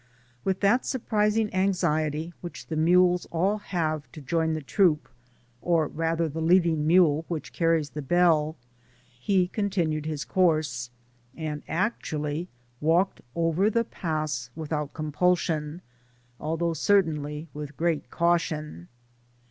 With 0.43 0.61
that 0.61 0.83
surprising 0.83 1.53
anxiety 1.53 2.33
which 2.41 2.65
the 2.65 2.75
mules 2.75 3.27
all 3.29 3.59
have 3.59 4.11
to 4.13 4.19
join 4.19 4.53
the 4.55 4.61
troop, 4.63 5.07
or 5.61 5.87
rather 5.87 6.27
the 6.27 6.41
leading 6.41 6.87
mule 6.87 7.23
whiph 7.29 7.51
carries 7.53 7.91
the 7.91 8.01
bell, 8.01 8.55
he 9.19 9.47
continued 9.47 10.07
his 10.07 10.25
course, 10.25 10.89
and 11.37 11.61
actually 11.67 12.49
walked 12.79 13.21
over 13.35 13.69
the 13.69 13.83
pass 13.85 14.49
without 14.55 14.95
compulsion, 14.95 15.83
although 16.39 16.73
certainly 16.73 17.47
¥rith 17.53 17.75
great 17.75 18.09
caution. 18.09 18.87